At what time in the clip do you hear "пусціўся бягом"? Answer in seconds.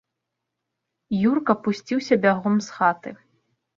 1.67-2.55